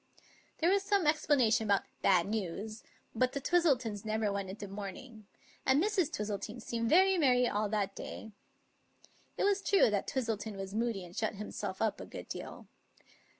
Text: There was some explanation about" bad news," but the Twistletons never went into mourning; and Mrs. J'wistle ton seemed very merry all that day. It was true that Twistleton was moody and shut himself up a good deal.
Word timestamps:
There 0.57 0.71
was 0.71 0.81
some 0.81 1.05
explanation 1.05 1.67
about" 1.67 1.83
bad 2.01 2.25
news," 2.25 2.81
but 3.13 3.33
the 3.33 3.39
Twistletons 3.39 4.03
never 4.03 4.33
went 4.33 4.49
into 4.49 4.67
mourning; 4.67 5.27
and 5.63 5.79
Mrs. 5.79 6.09
J'wistle 6.09 6.41
ton 6.43 6.59
seemed 6.59 6.89
very 6.89 7.19
merry 7.19 7.47
all 7.47 7.69
that 7.69 7.93
day. 7.95 8.31
It 9.37 9.43
was 9.43 9.61
true 9.61 9.91
that 9.91 10.07
Twistleton 10.07 10.57
was 10.57 10.73
moody 10.73 11.05
and 11.05 11.15
shut 11.15 11.35
himself 11.35 11.83
up 11.83 12.01
a 12.01 12.07
good 12.07 12.27
deal. 12.27 12.65